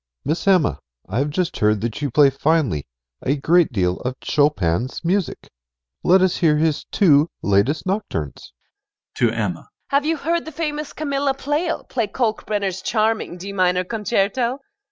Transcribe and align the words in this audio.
Miss 0.25 0.47
Emma, 0.47 0.79
I 1.07 1.19
have 1.19 1.29
just 1.29 1.57
heard 1.57 1.81
that 1.81 2.01
you 2.01 2.09
play 2.09 2.31
finely 2.31 2.87
a 3.21 3.35
great 3.35 3.71
deal 3.71 3.99
of 3.99 4.15
Chopin's 4.23 5.05
music. 5.05 5.47
Let 6.03 6.23
us 6.23 6.37
hear 6.37 6.57
his 6.57 6.85
two 6.85 7.29
latest 7.43 7.85
nocturnes. 7.85 8.51
MRS. 9.15 9.19
GOLD 9.19 9.29
(to 9.29 9.29
Emma). 9.37 9.69
Have 9.89 10.05
you 10.07 10.17
heard 10.17 10.45
the 10.45 10.51
famous 10.51 10.91
Camilla 10.93 11.35
Pleyel 11.35 11.83
play 11.87 12.07
Kalkbrenner's 12.07 12.81
charming 12.81 13.37
D 13.37 13.53
minor 13.53 13.83
concerto? 13.83 14.61